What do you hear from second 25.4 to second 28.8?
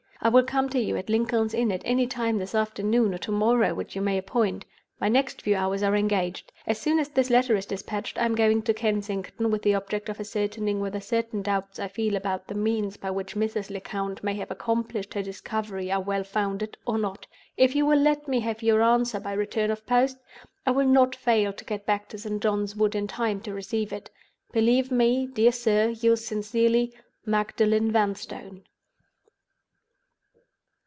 sir, yours sincerely, "MAGDALEN VANSTONE."